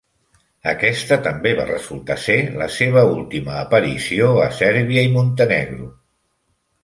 Aquesta 0.69 1.17
també 1.27 1.49
va 1.57 1.65
resultar 1.67 2.15
ser 2.23 2.37
la 2.61 2.69
seva 2.77 3.03
última 3.11 3.59
aparició 3.65 4.31
a 4.45 4.49
Sèrbia 4.61 5.03
i 5.09 5.11
Montenegro. 5.19 5.91